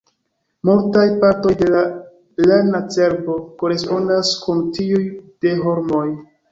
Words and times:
Multaj 0.69 1.03
partoj 1.23 1.51
de 1.59 1.67
la 1.75 1.83
rana 2.47 2.81
cerbo 2.97 3.39
korespondas 3.63 4.35
kun 4.47 4.69
tiuj 4.81 5.03
de 5.47 5.59
homoj. 5.67 6.07